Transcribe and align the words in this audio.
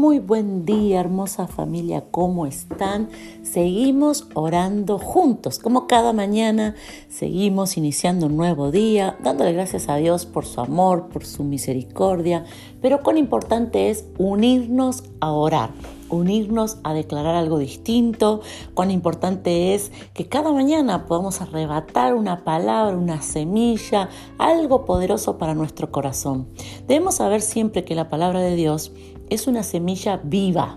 Muy 0.00 0.18
buen 0.18 0.64
día, 0.64 0.98
hermosa 0.98 1.46
familia, 1.46 2.04
¿cómo 2.10 2.46
están? 2.46 3.10
Seguimos 3.42 4.28
orando 4.32 4.98
juntos, 4.98 5.58
como 5.58 5.86
cada 5.86 6.14
mañana, 6.14 6.74
seguimos 7.10 7.76
iniciando 7.76 8.24
un 8.24 8.38
nuevo 8.38 8.70
día, 8.70 9.18
dándole 9.22 9.52
gracias 9.52 9.90
a 9.90 9.96
Dios 9.96 10.24
por 10.24 10.46
su 10.46 10.62
amor, 10.62 11.10
por 11.10 11.26
su 11.26 11.44
misericordia, 11.44 12.46
pero 12.80 13.02
cuán 13.02 13.18
importante 13.18 13.90
es 13.90 14.06
unirnos 14.16 15.04
a 15.20 15.32
orar 15.32 15.68
unirnos 16.10 16.78
a 16.82 16.92
declarar 16.92 17.34
algo 17.34 17.58
distinto, 17.58 18.40
cuán 18.74 18.90
importante 18.90 19.74
es 19.74 19.90
que 20.12 20.28
cada 20.28 20.52
mañana 20.52 21.06
podamos 21.06 21.40
arrebatar 21.40 22.14
una 22.14 22.44
palabra, 22.44 22.96
una 22.96 23.22
semilla, 23.22 24.08
algo 24.38 24.84
poderoso 24.84 25.38
para 25.38 25.54
nuestro 25.54 25.90
corazón. 25.90 26.48
Debemos 26.86 27.16
saber 27.16 27.40
siempre 27.40 27.84
que 27.84 27.94
la 27.94 28.10
palabra 28.10 28.40
de 28.40 28.56
Dios 28.56 28.92
es 29.30 29.46
una 29.46 29.62
semilla 29.62 30.20
viva, 30.22 30.76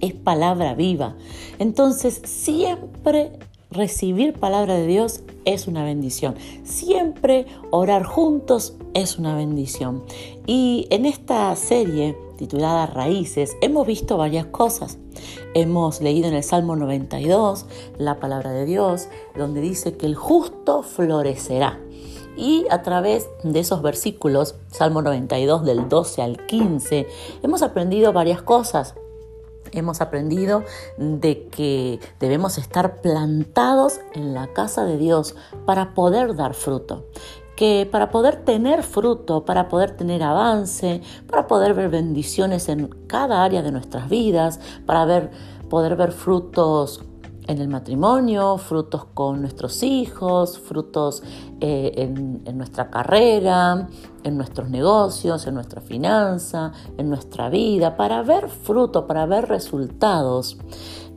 es 0.00 0.12
palabra 0.14 0.74
viva. 0.74 1.16
Entonces 1.58 2.20
siempre 2.24 3.32
recibir 3.70 4.34
palabra 4.34 4.74
de 4.74 4.86
Dios 4.86 5.22
es 5.44 5.66
una 5.66 5.84
bendición. 5.84 6.34
Siempre 6.64 7.46
orar 7.70 8.04
juntos 8.04 8.74
es 8.94 9.18
una 9.18 9.34
bendición. 9.34 10.02
Y 10.46 10.86
en 10.90 11.06
esta 11.06 11.54
serie 11.56 12.16
titulada 12.36 12.86
Raíces 12.86 13.56
hemos 13.60 13.86
visto 13.86 14.16
varias 14.16 14.46
cosas. 14.46 14.98
Hemos 15.54 16.00
leído 16.00 16.28
en 16.28 16.34
el 16.34 16.42
Salmo 16.42 16.76
92 16.76 17.66
la 17.98 18.18
palabra 18.18 18.52
de 18.52 18.64
Dios, 18.64 19.08
donde 19.36 19.60
dice 19.60 19.96
que 19.96 20.06
el 20.06 20.14
justo 20.14 20.82
florecerá. 20.82 21.78
Y 22.36 22.66
a 22.70 22.82
través 22.82 23.28
de 23.42 23.60
esos 23.60 23.82
versículos, 23.82 24.54
Salmo 24.70 25.02
92 25.02 25.64
del 25.64 25.88
12 25.88 26.22
al 26.22 26.46
15, 26.46 27.06
hemos 27.42 27.62
aprendido 27.62 28.12
varias 28.12 28.42
cosas. 28.42 28.94
Hemos 29.72 30.00
aprendido 30.00 30.64
de 30.96 31.46
que 31.48 32.00
debemos 32.18 32.58
estar 32.58 33.00
plantados 33.00 34.00
en 34.14 34.34
la 34.34 34.52
casa 34.52 34.84
de 34.84 34.96
Dios 34.96 35.36
para 35.64 35.94
poder 35.94 36.34
dar 36.34 36.54
fruto 36.54 37.06
que 37.60 37.86
para 37.90 38.10
poder 38.10 38.36
tener 38.36 38.82
fruto, 38.82 39.44
para 39.44 39.68
poder 39.68 39.90
tener 39.90 40.22
avance, 40.22 41.02
para 41.28 41.46
poder 41.46 41.74
ver 41.74 41.90
bendiciones 41.90 42.70
en 42.70 42.88
cada 43.06 43.44
área 43.44 43.60
de 43.60 43.70
nuestras 43.70 44.08
vidas, 44.08 44.60
para 44.86 45.30
poder 45.68 45.94
ver 45.94 46.12
frutos 46.12 47.04
en 47.50 47.58
el 47.58 47.66
matrimonio, 47.66 48.58
frutos 48.58 49.06
con 49.06 49.40
nuestros 49.40 49.82
hijos, 49.82 50.56
frutos 50.60 51.24
eh, 51.60 51.92
en, 51.96 52.56
nuestra 52.56 52.90
carrera, 52.90 53.88
en 54.22 54.36
nuestros 54.36 54.70
negocios, 54.70 55.48
en 55.48 55.54
nuestra 55.54 55.80
finanza, 55.80 56.72
en 56.96 57.10
nuestra 57.10 57.50
vida, 57.50 57.96
para 57.96 58.22
ver 58.22 58.48
fruto, 58.48 59.08
para 59.08 59.26
ver 59.26 59.48
resultados 59.48 60.58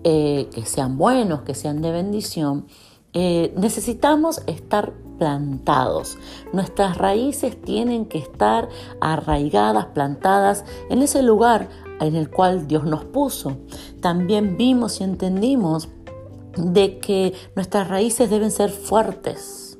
eh, 0.03 0.49
que 0.51 0.65
sean 0.65 0.97
buenos, 0.97 1.41
que 1.41 1.53
sean 1.53 1.83
de 1.83 1.91
bendición, 1.91 2.65
eh, 3.13 3.53
necesitamos 3.55 4.41
estar 4.47 4.91
plantados. 5.19 6.17
Nuestras 6.51 6.97
raíces 6.97 7.61
tienen 7.61 8.07
que 8.07 8.17
estar 8.17 8.69
arraigadas, 9.01 9.85
plantadas 9.93 10.65
en 10.89 11.03
ese 11.03 11.21
lugar 11.21 11.69
en 12.01 12.15
el 12.15 12.31
cual 12.31 12.67
Dios 12.67 12.85
nos 12.85 13.05
puso. 13.05 13.57
También 14.01 14.57
vimos 14.57 14.99
y 14.99 15.03
entendimos 15.03 15.89
de 16.57 16.99
que 16.99 17.33
nuestras 17.55 17.87
raíces 17.87 18.29
deben 18.29 18.51
ser 18.51 18.69
fuertes, 18.69 19.77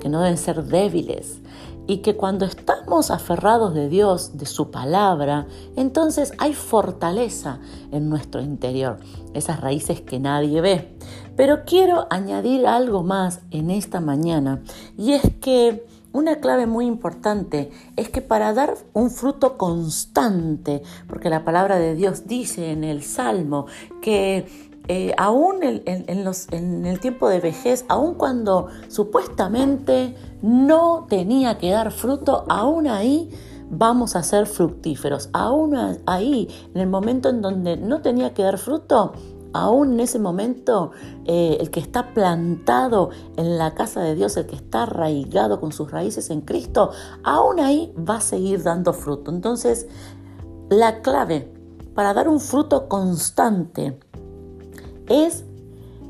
que 0.00 0.08
no 0.08 0.20
deben 0.20 0.38
ser 0.38 0.64
débiles, 0.64 1.40
y 1.86 1.98
que 1.98 2.16
cuando 2.16 2.46
estamos 2.46 3.10
aferrados 3.10 3.74
de 3.74 3.88
Dios, 3.88 4.38
de 4.38 4.46
su 4.46 4.70
palabra, 4.70 5.46
entonces 5.76 6.32
hay 6.38 6.54
fortaleza 6.54 7.60
en 7.92 8.08
nuestro 8.08 8.40
interior, 8.40 8.98
esas 9.34 9.60
raíces 9.60 10.00
que 10.00 10.18
nadie 10.18 10.60
ve. 10.60 10.96
Pero 11.36 11.64
quiero 11.66 12.06
añadir 12.10 12.66
algo 12.66 13.02
más 13.02 13.40
en 13.50 13.70
esta 13.70 14.00
mañana, 14.00 14.62
y 14.96 15.12
es 15.12 15.22
que 15.40 15.86
una 16.12 16.36
clave 16.36 16.66
muy 16.66 16.86
importante 16.86 17.70
es 17.96 18.08
que 18.08 18.22
para 18.22 18.54
dar 18.54 18.76
un 18.92 19.10
fruto 19.10 19.58
constante, 19.58 20.80
porque 21.08 21.28
la 21.28 21.44
palabra 21.44 21.76
de 21.76 21.96
Dios 21.96 22.28
dice 22.28 22.70
en 22.70 22.84
el 22.84 23.02
Salmo 23.02 23.66
que 24.00 24.70
eh, 24.88 25.14
aún 25.16 25.62
en, 25.62 26.86
el 26.86 27.00
tiempo 27.00 27.28
de 27.28 27.40
vejez, 27.40 27.84
aún 27.88 28.14
cuando 28.14 28.68
supuestamente 28.88 30.14
no 30.42 31.06
tenía 31.08 31.56
que 31.58 31.70
dar 31.70 31.90
fruto, 31.90 32.44
aún 32.48 32.86
ahí 32.86 33.30
vamos 33.70 34.14
a 34.14 34.22
ser 34.22 34.46
fructíferos. 34.46 35.30
Aún 35.32 35.74
ahí, 36.06 36.48
en 36.74 36.80
el 36.80 36.88
momento 36.88 37.30
en 37.30 37.40
donde 37.40 37.76
no 37.76 38.02
tenía 38.02 38.34
que 38.34 38.42
dar 38.42 38.58
fruto, 38.58 39.12
aún 39.54 39.94
en 39.94 40.00
ese 40.00 40.18
momento, 40.18 40.90
eh, 41.24 41.56
el 41.60 41.70
que 41.70 41.80
está 41.80 42.12
plantado 42.12 43.10
en 43.36 43.56
la 43.56 43.74
casa 43.74 44.02
de 44.02 44.14
Dios, 44.14 44.36
el 44.36 44.46
que 44.46 44.56
está 44.56 44.82
arraigado 44.82 45.60
con 45.60 45.72
sus 45.72 45.90
raíces 45.90 46.28
en 46.28 46.42
Cristo, 46.42 46.90
aún 47.22 47.58
ahí 47.58 47.94
va 47.96 48.16
a 48.16 48.20
seguir 48.20 48.62
dando 48.62 48.92
fruto. 48.92 49.30
Entonces, 49.30 49.86
la 50.68 51.00
clave 51.00 51.54
para 51.94 52.12
dar 52.12 52.28
un 52.28 52.40
fruto 52.40 52.88
constante, 52.88 53.98
es 55.08 55.44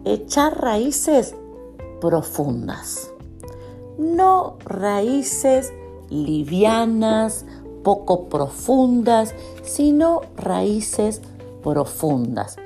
echar 0.04 0.60
raíces 0.60 1.34
profundas. 2.00 3.10
No 3.98 4.56
raíces 4.64 5.72
livianas, 6.10 7.46
poco 7.82 8.28
profundas, 8.28 9.34
sino 9.62 10.22
raíces 10.36 11.22
profundas. 11.62 12.56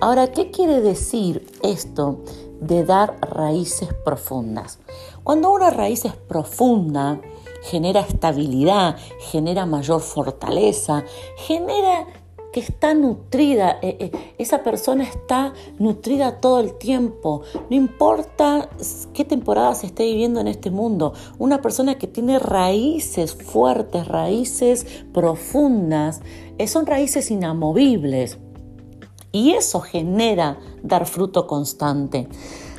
Ahora, 0.00 0.30
¿qué 0.30 0.50
quiere 0.50 0.80
decir 0.80 1.46
esto 1.62 2.20
de 2.60 2.84
dar 2.84 3.16
raíces 3.20 3.92
profundas? 4.04 4.78
Cuando 5.24 5.50
una 5.50 5.70
raíz 5.70 6.04
es 6.04 6.14
profunda, 6.14 7.20
genera 7.62 8.00
estabilidad, 8.00 8.96
genera 9.18 9.66
mayor 9.66 10.00
fortaleza, 10.00 11.04
genera 11.36 12.06
que 12.56 12.60
está 12.60 12.94
nutrida, 12.94 13.78
eh, 13.82 13.98
eh, 14.00 14.34
esa 14.38 14.62
persona 14.62 15.04
está 15.04 15.52
nutrida 15.78 16.40
todo 16.40 16.60
el 16.60 16.72
tiempo, 16.78 17.42
no 17.68 17.76
importa 17.76 18.70
qué 19.12 19.26
temporada 19.26 19.74
se 19.74 19.88
esté 19.88 20.04
viviendo 20.04 20.40
en 20.40 20.48
este 20.48 20.70
mundo, 20.70 21.12
una 21.38 21.60
persona 21.60 21.98
que 21.98 22.06
tiene 22.06 22.38
raíces 22.38 23.34
fuertes, 23.34 24.08
raíces 24.08 24.86
profundas, 25.12 26.22
eh, 26.56 26.66
son 26.66 26.86
raíces 26.86 27.30
inamovibles 27.30 28.38
y 29.32 29.50
eso 29.50 29.80
genera 29.80 30.58
dar 30.82 31.04
fruto 31.04 31.46
constante. 31.46 32.26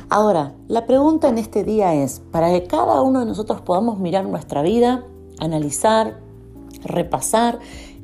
Ahora, 0.08 0.56
la 0.66 0.86
pregunta 0.86 1.28
en 1.28 1.38
este 1.38 1.62
día 1.62 1.94
es, 1.94 2.20
para 2.32 2.50
que 2.50 2.64
cada 2.64 3.00
uno 3.02 3.20
de 3.20 3.26
nosotros 3.26 3.60
podamos 3.60 4.00
mirar 4.00 4.26
nuestra 4.26 4.62
vida, 4.62 5.04
analizar, 5.38 6.18
repasar 6.82 7.60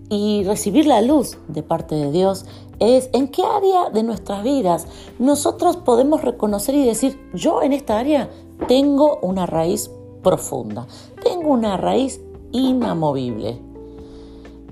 y 0.08 0.44
recibir 0.44 0.86
la 0.86 1.00
luz 1.00 1.38
de 1.48 1.62
parte 1.62 1.94
de 1.94 2.10
Dios 2.10 2.44
es 2.78 3.08
en 3.12 3.28
qué 3.28 3.42
área 3.42 3.90
de 3.90 4.02
nuestras 4.02 4.42
vidas 4.42 4.86
nosotros 5.18 5.76
podemos 5.76 6.22
reconocer 6.22 6.74
y 6.74 6.84
decir, 6.84 7.18
yo 7.32 7.62
en 7.62 7.72
esta 7.72 7.98
área 7.98 8.30
tengo 8.68 9.18
una 9.22 9.46
raíz 9.46 9.90
profunda, 10.22 10.86
tengo 11.22 11.50
una 11.50 11.76
raíz 11.76 12.20
inamovible. 12.52 13.60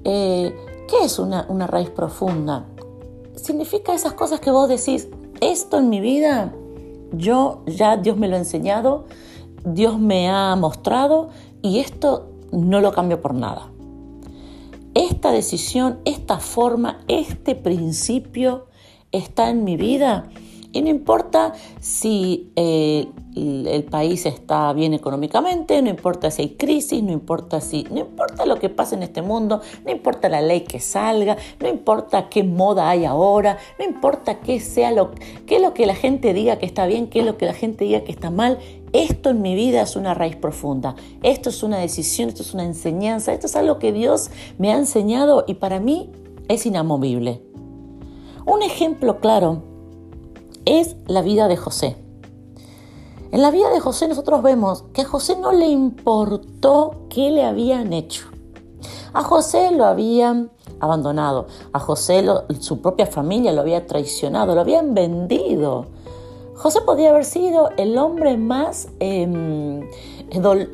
Eh, 0.04 0.54
¿Qué 0.88 1.04
es 1.04 1.19
una, 1.19 1.47
una 1.49 1.66
raíz 1.66 1.91
profunda? 1.91 2.66
Significa 3.37 3.94
esas 3.94 4.12
cosas 4.12 4.41
que 4.41 4.50
vos 4.50 4.69
decís, 4.69 5.09
esto 5.41 5.78
en 5.78 5.88
mi 5.88 6.00
vida, 6.00 6.53
yo 7.12 7.62
ya 7.67 7.96
Dios 7.96 8.17
me 8.17 8.28
lo 8.28 8.37
ha 8.37 8.38
enseñado, 8.38 9.05
Dios 9.64 9.99
me 9.99 10.28
ha 10.28 10.55
mostrado 10.56 11.31
y 11.62 11.78
esto 11.78 12.28
no 12.50 12.81
lo 12.81 12.93
cambio 12.93 13.20
por 13.20 13.35
nada 13.35 13.73
decisión, 15.32 16.00
esta 16.05 16.38
forma, 16.38 17.00
este 17.08 17.55
principio 17.55 18.67
está 19.11 19.50
en 19.50 19.64
mi 19.64 19.76
vida. 19.76 20.29
Y 20.73 20.81
no 20.81 20.88
importa 20.88 21.52
si 21.81 22.50
eh, 22.56 23.06
el 23.37 23.84
país 23.84 24.25
está 24.25 24.73
bien 24.73 24.94
económicamente, 24.94 25.81
no 25.82 25.90
importa 25.90 26.31
si 26.31 26.43
hay 26.43 26.49
crisis, 26.50 27.02
no 27.02 27.12
importa 27.12 27.61
si, 27.61 27.84
no 27.90 28.00
importa 28.00 28.46
lo 28.46 28.58
que 28.58 28.70
pase 28.70 28.94
en 28.94 29.02
este 29.02 29.20
mundo, 29.20 29.61
no 29.84 29.90
importa 29.90 30.31
la 30.31 30.40
ley 30.40 30.62
que 30.62 30.81
salga, 30.81 31.37
no 31.61 31.69
importa 31.69 32.31
qué 32.31 32.43
moda 32.43 32.88
hay 32.88 33.05
ahora, 33.05 33.58
no 33.78 33.85
importa 33.85 34.40
qué 34.40 34.61
sea 34.61 34.93
lo, 34.93 35.11
qué 35.46 35.56
es 35.56 35.62
lo 35.62 35.75
que 35.75 35.85
la 35.85 35.94
gente 35.94 36.32
diga 36.32 36.56
que 36.56 36.67
está 36.67 36.87
bien, 36.87 37.08
qué 37.08 37.20
es 37.20 37.26
lo 37.26 37.37
que 37.37 37.44
la 37.44 37.55
gente 37.55 37.85
diga 37.85 38.00
que 38.00 38.12
está 38.12 38.31
mal. 38.31 38.58
Esto 38.92 39.30
en 39.30 39.40
mi 39.40 39.54
vida 39.54 39.82
es 39.82 39.96
una 39.96 40.12
raíz 40.12 40.36
profunda. 40.36 40.94
Esto 41.22 41.48
es 41.48 41.62
una 41.62 41.78
decisión, 41.78 42.28
esto 42.28 42.42
es 42.42 42.52
una 42.52 42.64
enseñanza, 42.64 43.32
esto 43.32 43.46
es 43.46 43.56
algo 43.56 43.78
que 43.78 43.92
Dios 43.92 44.30
me 44.58 44.72
ha 44.72 44.76
enseñado 44.76 45.44
y 45.46 45.54
para 45.54 45.80
mí 45.80 46.10
es 46.48 46.66
inamovible. 46.66 47.42
Un 48.44 48.62
ejemplo 48.62 49.20
claro 49.20 49.62
es 50.64 50.96
la 51.06 51.22
vida 51.22 51.48
de 51.48 51.56
José. 51.56 51.96
En 53.30 53.40
la 53.40 53.50
vida 53.50 53.70
de 53.70 53.80
José 53.80 54.08
nosotros 54.08 54.42
vemos 54.42 54.84
que 54.92 55.02
a 55.02 55.06
José 55.06 55.36
no 55.38 55.52
le 55.52 55.68
importó 55.68 57.06
qué 57.08 57.30
le 57.30 57.44
habían 57.44 57.94
hecho. 57.94 58.26
A 59.14 59.22
José 59.22 59.70
lo 59.70 59.86
habían 59.86 60.50
abandonado. 60.80 61.46
A 61.72 61.78
José 61.78 62.24
su 62.60 62.82
propia 62.82 63.06
familia 63.06 63.52
lo 63.52 63.62
había 63.62 63.86
traicionado, 63.86 64.54
lo 64.54 64.60
habían 64.60 64.92
vendido. 64.92 65.86
José 66.62 66.81
podía 66.82 67.11
haber 67.11 67.25
sido 67.25 67.70
el 67.76 67.99
hombre 67.99 68.37
más, 68.37 68.87
em, 69.00 69.81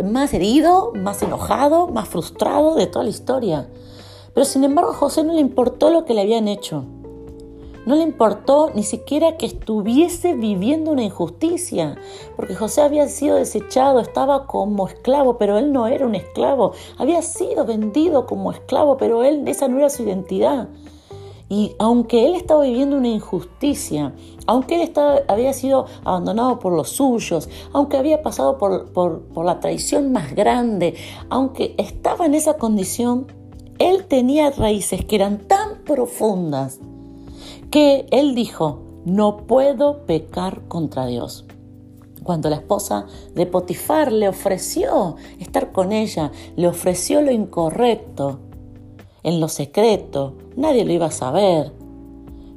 más 0.04 0.34
herido, 0.34 0.92
más 0.94 1.22
enojado, 1.22 1.88
más 1.88 2.06
frustrado 2.10 2.74
de 2.74 2.86
toda 2.86 3.04
la 3.04 3.10
historia. 3.10 3.70
Pero 4.34 4.44
sin 4.44 4.64
embargo 4.64 4.90
a 4.90 4.94
José 4.94 5.24
no 5.24 5.32
le 5.32 5.40
importó 5.40 5.88
lo 5.88 6.04
que 6.04 6.12
le 6.12 6.20
habían 6.20 6.46
hecho. 6.46 6.84
No 7.86 7.94
le 7.94 8.02
importó 8.02 8.70
ni 8.74 8.82
siquiera 8.82 9.38
que 9.38 9.46
estuviese 9.46 10.34
viviendo 10.34 10.90
una 10.90 11.04
injusticia, 11.04 11.96
porque 12.36 12.54
José 12.54 12.82
había 12.82 13.08
sido 13.08 13.36
desechado, 13.36 14.00
estaba 14.00 14.46
como 14.46 14.88
esclavo, 14.88 15.38
pero 15.38 15.56
él 15.56 15.72
no 15.72 15.86
era 15.86 16.04
un 16.04 16.16
esclavo. 16.16 16.72
Había 16.98 17.22
sido 17.22 17.64
vendido 17.64 18.26
como 18.26 18.52
esclavo, 18.52 18.98
pero 18.98 19.22
él 19.22 19.48
esa 19.48 19.68
no 19.68 19.78
era 19.78 19.88
su 19.88 20.02
identidad. 20.02 20.68
Y 21.48 21.74
aunque 21.78 22.26
él 22.26 22.34
estaba 22.34 22.64
viviendo 22.64 22.96
una 22.96 23.08
injusticia, 23.08 24.14
aunque 24.46 24.74
él 24.76 24.82
estaba, 24.82 25.20
había 25.28 25.52
sido 25.52 25.86
abandonado 26.04 26.58
por 26.58 26.74
los 26.74 26.90
suyos, 26.90 27.48
aunque 27.72 27.96
había 27.96 28.22
pasado 28.22 28.58
por, 28.58 28.90
por 28.92 29.44
la 29.44 29.60
traición 29.60 30.12
más 30.12 30.34
grande, 30.34 30.94
aunque 31.30 31.74
estaba 31.78 32.26
en 32.26 32.34
esa 32.34 32.54
condición, 32.58 33.26
él 33.78 34.04
tenía 34.06 34.50
raíces 34.50 35.04
que 35.04 35.16
eran 35.16 35.38
tan 35.38 35.84
profundas 35.84 36.80
que 37.70 38.06
él 38.10 38.34
dijo, 38.34 38.82
no 39.04 39.38
puedo 39.46 40.04
pecar 40.04 40.62
contra 40.68 41.06
Dios. 41.06 41.46
Cuando 42.22 42.50
la 42.50 42.56
esposa 42.56 43.06
de 43.34 43.46
Potifar 43.46 44.12
le 44.12 44.28
ofreció 44.28 45.16
estar 45.38 45.72
con 45.72 45.92
ella, 45.92 46.30
le 46.56 46.68
ofreció 46.68 47.22
lo 47.22 47.30
incorrecto, 47.30 48.40
en 49.22 49.40
lo 49.40 49.48
secreto, 49.48 50.34
nadie 50.56 50.84
lo 50.84 50.92
iba 50.92 51.06
a 51.06 51.10
saber. 51.10 51.72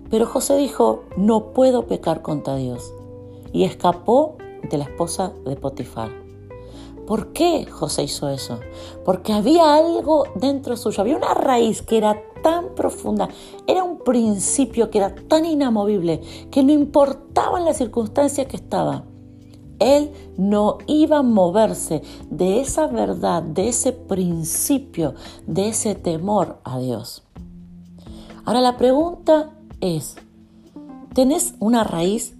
Pero 0.10 0.26
José 0.26 0.58
dijo, 0.58 1.04
no 1.16 1.54
puedo 1.54 1.88
pecar 1.88 2.22
contra 2.22 2.56
Dios. 2.56 2.94
Y 3.54 3.64
escapó 3.64 4.36
de 4.70 4.78
la 4.78 4.84
esposa 4.86 5.34
de 5.46 5.56
Potifar. 5.56 6.12
¿Por 7.08 7.34
qué 7.34 7.66
José 7.66 8.04
hizo 8.04 8.30
eso? 8.30 8.60
Porque 9.04 9.34
había 9.34 9.74
algo 9.74 10.26
dentro 10.36 10.78
suyo, 10.78 11.02
había 11.02 11.18
una 11.18 11.34
raíz 11.34 11.82
que 11.82 11.98
era 11.98 12.22
tan 12.42 12.76
profunda, 12.76 13.28
era 13.68 13.84
un 13.84 14.00
principio 14.00 14.90
que 14.90 15.00
era 15.00 15.14
tan 15.16 15.46
inamovible 15.46 16.22
que 16.50 16.64
no 16.64 16.72
importaba 16.72 17.60
en 17.60 17.66
la 17.66 17.74
circunstancia 17.74 18.46
que 18.46 18.56
estaba. 18.56 19.04
Él 19.82 20.12
no 20.38 20.78
iba 20.86 21.18
a 21.18 21.24
moverse 21.24 22.04
de 22.30 22.62
esa 22.62 22.86
verdad, 22.86 23.42
de 23.42 23.68
ese 23.68 23.92
principio, 23.92 25.16
de 25.48 25.70
ese 25.70 25.96
temor 25.96 26.60
a 26.64 26.78
Dios. 26.78 27.24
Ahora 28.46 28.62
la 28.62 28.78
pregunta 28.78 29.50
es, 29.82 30.18
¿tenés 31.16 31.56
una 31.60 31.84
raíz 31.84 32.36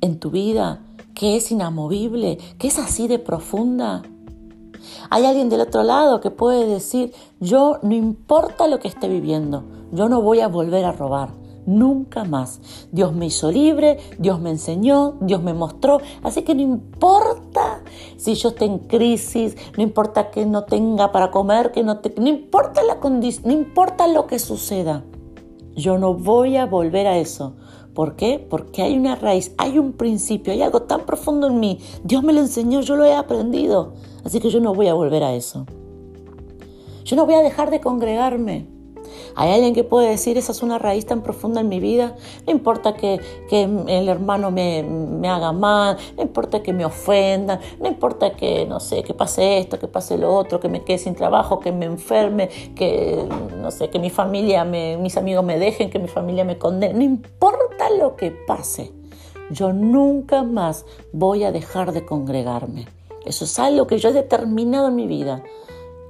en 0.00 0.18
tu 0.18 0.30
vida 0.30 0.80
que 1.14 1.36
es 1.36 1.52
inamovible, 1.52 2.38
que 2.58 2.68
es 2.68 2.78
así 2.78 3.06
de 3.06 3.18
profunda? 3.18 4.02
Hay 5.10 5.26
alguien 5.26 5.50
del 5.50 5.60
otro 5.60 5.82
lado 5.82 6.22
que 6.22 6.30
puede 6.30 6.66
decir, 6.66 7.12
yo 7.38 7.80
no 7.82 7.94
importa 7.94 8.66
lo 8.66 8.78
que 8.78 8.88
esté 8.88 9.08
viviendo, 9.08 9.64
yo 9.92 10.08
no 10.08 10.22
voy 10.22 10.40
a 10.40 10.48
volver 10.48 10.86
a 10.86 10.92
robar. 10.92 11.32
Nunca 11.68 12.24
más. 12.24 12.88
Dios 12.92 13.12
me 13.14 13.26
hizo 13.26 13.52
libre, 13.52 13.98
Dios 14.18 14.40
me 14.40 14.48
enseñó, 14.48 15.16
Dios 15.20 15.42
me 15.42 15.52
mostró. 15.52 16.00
Así 16.22 16.40
que 16.40 16.54
no 16.54 16.62
importa 16.62 17.82
si 18.16 18.36
yo 18.36 18.48
esté 18.48 18.64
en 18.64 18.78
crisis, 18.78 19.54
no 19.76 19.82
importa 19.82 20.30
que 20.30 20.46
no 20.46 20.64
tenga 20.64 21.12
para 21.12 21.30
comer, 21.30 21.70
que 21.70 21.84
no, 21.84 22.00
no 22.16 22.26
importa 22.26 22.82
la 22.82 23.00
condición, 23.00 23.48
no 23.48 23.52
importa 23.52 24.06
lo 24.06 24.26
que 24.26 24.38
suceda. 24.38 25.04
Yo 25.76 25.98
no 25.98 26.14
voy 26.14 26.56
a 26.56 26.64
volver 26.64 27.06
a 27.06 27.18
eso. 27.18 27.56
¿Por 27.92 28.16
qué? 28.16 28.42
Porque 28.48 28.80
hay 28.80 28.96
una 28.96 29.16
raíz, 29.16 29.52
hay 29.58 29.78
un 29.78 29.92
principio, 29.92 30.54
hay 30.54 30.62
algo 30.62 30.84
tan 30.84 31.04
profundo 31.04 31.48
en 31.48 31.60
mí. 31.60 31.80
Dios 32.02 32.22
me 32.22 32.32
lo 32.32 32.40
enseñó, 32.40 32.80
yo 32.80 32.96
lo 32.96 33.04
he 33.04 33.12
aprendido. 33.12 33.92
Así 34.24 34.40
que 34.40 34.48
yo 34.48 34.60
no 34.60 34.72
voy 34.72 34.88
a 34.88 34.94
volver 34.94 35.22
a 35.22 35.34
eso. 35.34 35.66
Yo 37.04 37.14
no 37.14 37.26
voy 37.26 37.34
a 37.34 37.42
dejar 37.42 37.70
de 37.70 37.82
congregarme. 37.82 38.77
Hay 39.40 39.52
alguien 39.52 39.72
que 39.72 39.84
puede 39.84 40.10
decir, 40.10 40.36
esa 40.36 40.50
es 40.50 40.64
una 40.64 40.78
raíz 40.78 41.06
tan 41.06 41.22
profunda 41.22 41.60
en 41.60 41.68
mi 41.68 41.78
vida, 41.78 42.16
no 42.44 42.52
importa 42.52 42.94
que, 42.94 43.20
el 43.52 44.08
hermano 44.08 44.50
me, 44.50 44.82
me, 44.82 45.28
haga 45.28 45.52
mal, 45.52 45.96
no 46.16 46.24
importa 46.24 46.60
que 46.60 46.72
me 46.72 46.84
ofenda, 46.84 47.60
no 47.78 47.86
importa 47.86 48.32
que, 48.32 48.66
no 48.66 48.80
sé, 48.80 49.04
que 49.04 49.14
pase 49.14 49.58
esto, 49.58 49.78
que 49.78 49.86
pase 49.86 50.18
lo 50.18 50.34
otro, 50.34 50.58
que 50.58 50.68
me 50.68 50.82
quede 50.82 50.98
sin 50.98 51.14
trabajo, 51.14 51.60
que 51.60 51.70
me 51.70 51.86
enferme, 51.86 52.48
que, 52.74 53.28
no 53.60 53.70
sé, 53.70 53.90
que 53.90 54.00
mi 54.00 54.10
familia, 54.10 54.64
mis 54.64 55.16
amigos 55.16 55.44
me 55.44 55.56
dejen, 55.56 55.88
que 55.88 56.00
mi 56.00 56.08
familia 56.08 56.42
me 56.42 56.58
condene, 56.58 56.94
no 56.94 57.04
importa 57.04 57.90
lo 57.90 58.16
que 58.16 58.32
pase, 58.32 58.90
yo 59.52 59.72
nunca 59.72 60.42
más 60.42 60.84
voy 61.12 61.44
a 61.44 61.52
dejar 61.52 61.92
de 61.92 62.04
congregarme. 62.04 62.86
Eso 63.24 63.44
es 63.44 63.56
algo 63.60 63.86
que 63.86 63.98
yo 63.98 64.08
he 64.08 64.12
determinado 64.12 64.88
en 64.88 64.96
mi 64.96 65.06
vida. 65.06 65.44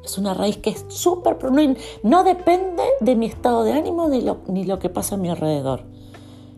Es 0.09 0.17
una 0.17 0.33
raíz 0.33 0.57
que 0.57 0.71
es 0.71 0.87
súper, 0.89 1.37
no, 1.53 1.75
no 2.03 2.25
depende 2.25 2.83
de 3.01 3.15
mi 3.15 3.27
estado 3.27 3.63
de 3.63 3.73
ánimo 3.73 4.09
ni 4.09 4.23
lo, 4.23 4.39
ni 4.49 4.65
lo 4.65 4.79
que 4.79 4.89
pasa 4.89 5.17
a 5.17 5.19
mi 5.19 5.29
alrededor. 5.29 5.83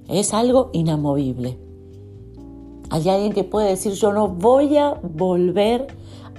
Es 0.07 0.33
algo 0.35 0.71
inamovible. 0.73 1.59
Hay 2.91 3.09
alguien 3.09 3.33
que 3.33 3.43
puede 3.43 3.71
decir, 3.71 3.95
yo 3.95 4.13
no 4.13 4.29
voy 4.29 4.77
a 4.77 4.95
volver 5.03 5.89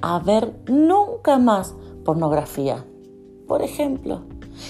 a 0.02 0.20
ver 0.20 0.54
nunca 0.70 1.38
más 1.38 1.76
pornografía. 2.06 2.86
Por 3.46 3.62
ejemplo, 3.62 4.22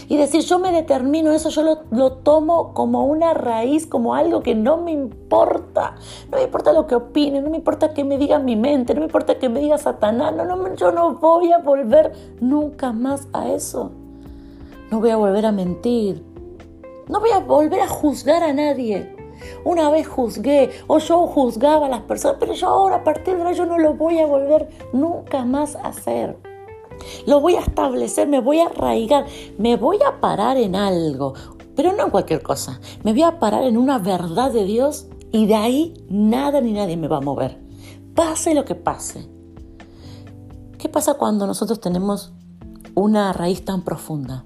y 0.07 0.17
decir, 0.17 0.41
yo 0.41 0.59
me 0.59 0.71
determino 0.71 1.31
eso, 1.31 1.49
yo 1.49 1.79
lo, 1.91 2.11
tomo 2.13 2.73
como 2.73 3.05
una 3.05 3.33
raíz, 3.33 3.85
como 3.85 4.15
algo 4.15 4.43
que 4.43 4.55
no 4.55 4.77
me 4.77 4.91
importa. 4.91 5.95
No 6.29 6.37
me 6.37 6.43
importa 6.43 6.73
lo 6.73 6.87
que 6.87 6.95
opine, 6.95 7.41
no 7.41 7.49
me 7.49 7.57
importa 7.57 7.93
que 7.93 8.03
me 8.03 8.17
diga 8.17 8.39
mi 8.39 8.55
mente, 8.55 8.93
no 8.93 9.01
me 9.01 9.05
importa 9.05 9.37
que 9.37 9.49
me 9.49 9.59
diga 9.59 9.77
Satanás. 9.77 10.33
No, 10.35 10.45
no, 10.45 10.75
yo 10.75 10.91
no 10.91 11.15
voy 11.15 11.51
a 11.51 11.59
volver 11.59 12.11
nunca 12.39 12.91
más 12.91 13.27
a 13.33 13.49
eso. 13.49 13.91
No 14.89 14.99
voy 14.99 15.09
a 15.09 15.17
volver 15.17 15.45
a 15.45 15.51
mentir. 15.51 16.23
No 17.07 17.19
voy 17.19 17.31
a 17.31 17.39
volver 17.39 17.81
a 17.81 17.87
juzgar 17.87 18.43
a 18.43 18.53
nadie. 18.53 19.15
Una 19.63 19.89
vez 19.89 20.07
juzgué 20.07 20.69
o 20.87 20.99
yo 20.99 21.27
juzgaba 21.27 21.87
a 21.87 21.89
las 21.89 22.01
personas, 22.01 22.37
pero 22.39 22.53
yo 22.53 22.67
ahora 22.67 22.97
a 22.97 23.03
partir 23.03 23.35
de 23.35 23.41
ahora 23.41 23.53
yo 23.53 23.65
no 23.65 23.77
lo 23.77 23.93
voy 23.95 24.19
a 24.19 24.25
volver 24.25 24.69
nunca 24.93 25.45
más 25.45 25.75
a 25.75 25.87
hacer. 25.87 26.50
Lo 27.25 27.39
voy 27.39 27.55
a 27.55 27.61
establecer, 27.61 28.27
me 28.27 28.39
voy 28.39 28.59
a 28.59 28.67
arraigar, 28.67 29.25
me 29.57 29.75
voy 29.75 29.97
a 30.05 30.19
parar 30.19 30.57
en 30.57 30.75
algo, 30.75 31.33
pero 31.75 31.93
no 31.93 32.05
en 32.05 32.09
cualquier 32.09 32.41
cosa. 32.41 32.79
Me 33.03 33.11
voy 33.11 33.23
a 33.23 33.39
parar 33.39 33.63
en 33.63 33.77
una 33.77 33.99
verdad 33.99 34.51
de 34.51 34.65
Dios 34.65 35.07
y 35.31 35.45
de 35.45 35.55
ahí 35.55 35.93
nada 36.09 36.61
ni 36.61 36.73
nadie 36.73 36.97
me 36.97 37.07
va 37.07 37.17
a 37.17 37.21
mover. 37.21 37.61
Pase 38.15 38.53
lo 38.53 38.65
que 38.65 38.75
pase. 38.75 39.29
¿Qué 40.77 40.89
pasa 40.89 41.13
cuando 41.13 41.47
nosotros 41.47 41.79
tenemos 41.79 42.33
una 42.95 43.31
raíz 43.33 43.63
tan 43.63 43.83
profunda? 43.83 44.45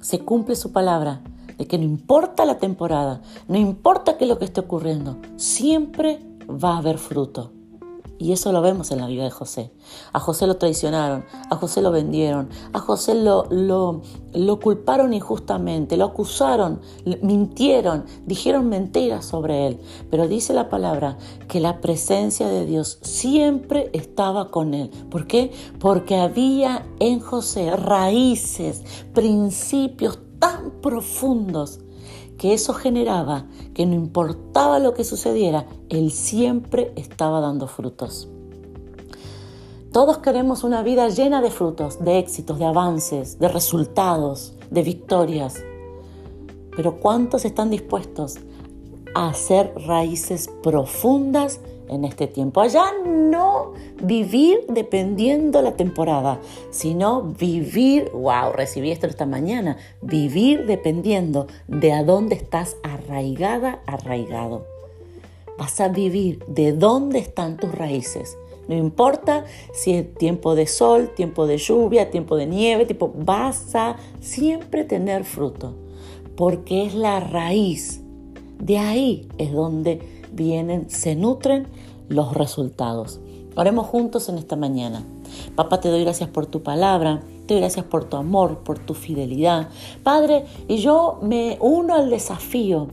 Se 0.00 0.20
cumple 0.20 0.56
su 0.56 0.72
palabra 0.72 1.22
de 1.56 1.66
que 1.66 1.78
no 1.78 1.84
importa 1.84 2.44
la 2.44 2.58
temporada, 2.58 3.20
no 3.46 3.56
importa 3.56 4.16
qué 4.16 4.24
es 4.24 4.30
lo 4.30 4.38
que 4.38 4.46
esté 4.46 4.60
ocurriendo, 4.60 5.18
siempre 5.36 6.20
va 6.48 6.74
a 6.74 6.78
haber 6.78 6.98
fruto. 6.98 7.52
Y 8.20 8.32
eso 8.32 8.52
lo 8.52 8.60
vemos 8.60 8.90
en 8.90 8.98
la 8.98 9.06
vida 9.06 9.24
de 9.24 9.30
José. 9.30 9.72
A 10.12 10.20
José 10.20 10.46
lo 10.46 10.58
traicionaron, 10.58 11.24
a 11.48 11.56
José 11.56 11.80
lo 11.80 11.90
vendieron, 11.90 12.50
a 12.74 12.78
José 12.78 13.14
lo, 13.14 13.46
lo, 13.50 14.02
lo 14.34 14.60
culparon 14.60 15.14
injustamente, 15.14 15.96
lo 15.96 16.04
acusaron, 16.04 16.82
mintieron, 17.22 18.04
dijeron 18.26 18.68
mentiras 18.68 19.24
sobre 19.24 19.66
él. 19.66 19.80
Pero 20.10 20.28
dice 20.28 20.52
la 20.52 20.68
palabra 20.68 21.16
que 21.48 21.60
la 21.60 21.80
presencia 21.80 22.46
de 22.46 22.66
Dios 22.66 22.98
siempre 23.00 23.88
estaba 23.94 24.50
con 24.50 24.74
él. 24.74 24.90
¿Por 25.10 25.26
qué? 25.26 25.50
Porque 25.78 26.16
había 26.16 26.86
en 26.98 27.20
José 27.20 27.74
raíces, 27.74 28.84
principios 29.14 30.18
tan 30.38 30.72
profundos 30.82 31.80
que 32.40 32.54
eso 32.54 32.72
generaba 32.72 33.44
que 33.74 33.84
no 33.84 33.92
importaba 33.92 34.78
lo 34.78 34.94
que 34.94 35.04
sucediera, 35.04 35.66
Él 35.90 36.10
siempre 36.10 36.90
estaba 36.96 37.38
dando 37.38 37.66
frutos. 37.66 38.30
Todos 39.92 40.18
queremos 40.18 40.64
una 40.64 40.82
vida 40.82 41.10
llena 41.10 41.42
de 41.42 41.50
frutos, 41.50 42.02
de 42.02 42.18
éxitos, 42.18 42.58
de 42.58 42.64
avances, 42.64 43.38
de 43.38 43.48
resultados, 43.48 44.54
de 44.70 44.82
victorias. 44.82 45.62
Pero 46.74 46.98
¿cuántos 46.98 47.44
están 47.44 47.68
dispuestos 47.68 48.38
a 49.14 49.28
hacer 49.28 49.74
raíces 49.76 50.48
profundas 50.62 51.60
en 51.90 52.04
este 52.04 52.26
tiempo. 52.26 52.60
Allá 52.60 52.84
no 53.04 53.72
vivir 54.02 54.60
dependiendo 54.68 55.60
la 55.60 55.72
temporada, 55.72 56.40
sino 56.70 57.22
vivir, 57.22 58.10
wow, 58.12 58.52
recibí 58.54 58.90
esto 58.92 59.06
esta 59.06 59.26
mañana, 59.26 59.76
vivir 60.00 60.66
dependiendo 60.66 61.48
de 61.66 61.92
a 61.92 62.04
dónde 62.04 62.36
estás 62.36 62.76
arraigada, 62.82 63.80
arraigado. 63.86 64.64
Vas 65.58 65.80
a 65.80 65.88
vivir 65.88 66.42
de 66.46 66.72
dónde 66.72 67.18
están 67.18 67.58
tus 67.58 67.72
raíces, 67.72 68.38
No 68.68 68.76
importa 68.76 69.44
si 69.72 69.94
es 69.94 70.14
tiempo 70.14 70.54
de 70.54 70.68
sol, 70.68 71.10
tiempo 71.16 71.48
de 71.48 71.58
lluvia, 71.58 72.10
tiempo 72.10 72.36
de 72.36 72.46
nieve, 72.46 72.86
tipo, 72.86 73.12
vas 73.16 73.74
a 73.74 73.96
siempre 74.20 74.84
tener 74.84 75.24
fruto, 75.24 75.74
porque 76.36 76.86
es 76.86 76.94
la 76.94 77.18
raíz. 77.18 78.00
De 78.60 78.78
ahí 78.78 79.26
es 79.38 79.52
donde 79.52 80.19
vienen, 80.32 80.90
se 80.90 81.14
nutren 81.14 81.66
los 82.08 82.34
resultados. 82.34 83.20
Oremos 83.56 83.86
juntos 83.86 84.28
en 84.28 84.38
esta 84.38 84.56
mañana. 84.56 85.02
Papá, 85.54 85.80
te 85.80 85.88
doy 85.88 86.02
gracias 86.02 86.28
por 86.28 86.46
tu 86.46 86.62
palabra, 86.62 87.20
te 87.46 87.54
doy 87.54 87.60
gracias 87.60 87.84
por 87.84 88.04
tu 88.04 88.16
amor, 88.16 88.58
por 88.58 88.78
tu 88.78 88.94
fidelidad. 88.94 89.68
Padre, 90.02 90.44
y 90.68 90.78
yo 90.78 91.18
me 91.22 91.56
uno 91.60 91.94
al 91.94 92.10
desafío 92.10 92.88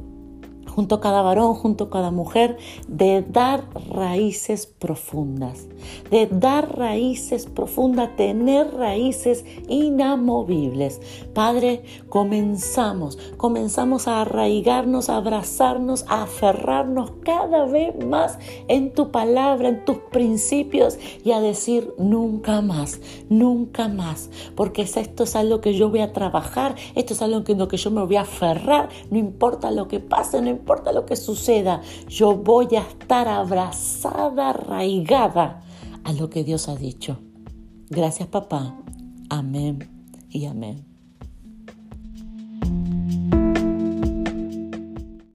junto 0.78 0.94
a 0.94 1.02
cada 1.02 1.24
varón, 1.24 1.56
junto 1.56 1.86
a 1.86 1.90
cada 1.90 2.12
mujer, 2.12 2.56
de 2.88 3.26
dar 3.28 3.64
raíces 3.90 4.68
profundas, 4.68 5.66
de 6.12 6.28
dar 6.28 6.78
raíces 6.78 7.48
profundas, 7.48 8.16
tener 8.16 8.76
raíces 8.76 9.44
inamovibles. 9.68 11.02
Padre, 11.34 11.82
comenzamos, 12.10 13.18
comenzamos 13.38 14.08
a 14.08 14.22
arraigarnos, 14.22 15.10
a 15.10 15.16
abrazarnos, 15.16 16.06
a 16.10 16.22
aferrarnos 16.22 17.12
cada 17.24 17.66
vez 17.66 17.96
más 18.06 18.38
en 18.68 18.94
tu 18.94 19.10
palabra, 19.10 19.70
en 19.70 19.84
tus 19.84 19.98
principios 20.12 21.00
y 21.24 21.32
a 21.32 21.42
decir 21.42 21.92
nunca 21.98 22.62
más, 22.62 23.02
nunca 23.30 23.88
más, 23.88 24.30
porque 24.56 24.84
esto 24.84 25.24
es 25.24 25.36
algo 25.36 25.60
que 25.60 25.74
yo 25.74 25.90
voy 25.90 26.02
a 26.02 26.14
trabajar, 26.14 26.76
esto 26.94 27.16
es 27.16 27.24
algo 27.24 27.44
en 27.48 27.58
lo 27.58 27.68
que 27.68 27.78
yo 27.78 27.90
me 27.90 28.06
voy 28.06 28.18
a 28.18 28.22
aferrar, 28.22 28.90
no 29.10 29.18
importa 29.18 29.72
lo 29.72 29.88
que 29.88 30.00
pase, 30.00 30.40
no 30.40 30.50
importa 30.50 30.67
importa 30.68 30.92
lo 30.92 31.06
que 31.06 31.16
suceda, 31.16 31.82
yo 32.10 32.36
voy 32.36 32.76
a 32.76 32.82
estar 32.82 33.30
abrazada, 33.30 34.50
arraigada 34.50 35.62
a 36.04 36.12
lo 36.12 36.30
que 36.30 36.44
Dios 36.44 36.68
ha 36.68 36.76
dicho. 36.76 37.20
Gracias 37.90 38.28
papá. 38.28 38.76
Amén 39.30 39.90
y 40.30 40.46
amén. 40.46 40.97